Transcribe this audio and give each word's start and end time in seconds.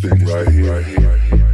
this 0.00 0.10
thing 0.10 0.26
right 0.26 0.48
here. 0.48 0.72
Right 0.72 0.84
here. 0.84 1.51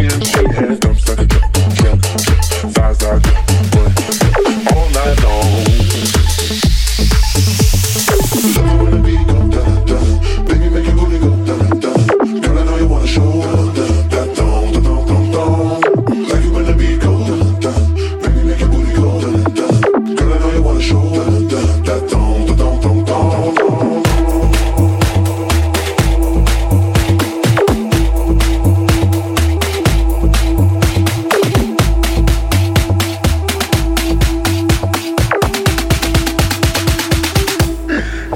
hands, 0.00 0.28
shake 0.30 0.50
hands, 0.52 0.80
don't. 0.80 1.51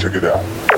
Check 0.06 0.22
it 0.22 0.24
out. 0.24 0.75